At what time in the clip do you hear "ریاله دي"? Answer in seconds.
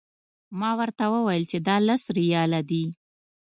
2.17-2.83